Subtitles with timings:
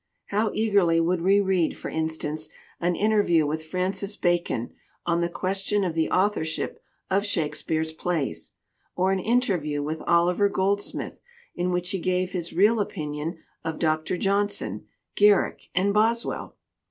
[0.29, 4.73] How eagerly would we read, for instance, an interview with Francis Bacon
[5.05, 6.81] on the question of the author ship
[7.11, 8.53] of Shakespeare's plays,
[8.95, 11.19] or an interview with Oliver Goldsmith
[11.53, 14.17] in which he gave his real opinion of Dr.
[14.17, 16.55] Johnson, Garrick, and Boswell!